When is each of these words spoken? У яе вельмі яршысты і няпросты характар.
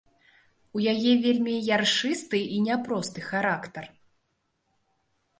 У 0.77 0.79
яе 0.93 1.11
вельмі 1.25 1.51
яршысты 1.75 2.39
і 2.55 2.57
няпросты 2.69 3.19
характар. 3.27 3.85